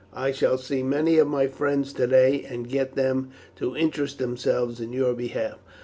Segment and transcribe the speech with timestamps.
[0.15, 4.91] "I shall see many of my friends today, and get them to interest themselves in
[4.93, 5.59] your behalf.